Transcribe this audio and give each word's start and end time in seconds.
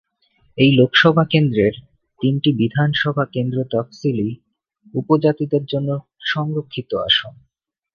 এই 0.57 0.71
লোকসভা 0.75 1.23
কেন্দ্রের 1.25 1.73
তিনটি 2.19 2.49
বিধানসভা 2.53 3.25
কেন্দ্র 3.25 3.57
তফসিলী 3.71 4.29
উপজাতিদের 4.93 5.63
জন্য 5.65 5.89
সংরক্ষিত 6.25 6.91
আসন। 7.07 7.33